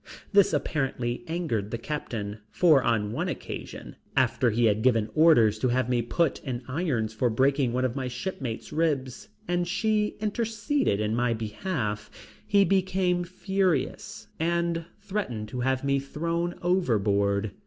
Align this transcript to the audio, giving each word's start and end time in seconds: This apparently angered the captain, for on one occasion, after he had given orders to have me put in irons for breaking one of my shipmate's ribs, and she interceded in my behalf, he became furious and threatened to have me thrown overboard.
This 0.33 0.51
apparently 0.51 1.23
angered 1.27 1.69
the 1.69 1.77
captain, 1.77 2.39
for 2.49 2.81
on 2.81 3.11
one 3.11 3.27
occasion, 3.29 3.97
after 4.17 4.49
he 4.49 4.65
had 4.65 4.81
given 4.81 5.11
orders 5.13 5.59
to 5.59 5.67
have 5.67 5.89
me 5.89 6.01
put 6.01 6.39
in 6.43 6.63
irons 6.67 7.13
for 7.13 7.29
breaking 7.29 7.71
one 7.71 7.85
of 7.85 7.95
my 7.95 8.07
shipmate's 8.07 8.73
ribs, 8.73 9.29
and 9.47 9.67
she 9.67 10.15
interceded 10.19 10.99
in 10.99 11.15
my 11.15 11.35
behalf, 11.35 12.09
he 12.47 12.65
became 12.65 13.23
furious 13.23 14.25
and 14.39 14.85
threatened 15.03 15.49
to 15.49 15.59
have 15.59 15.83
me 15.83 15.99
thrown 15.99 16.55
overboard. 16.63 17.51